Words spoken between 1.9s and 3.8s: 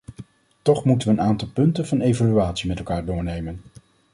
evaluatie met elkaar doornemen.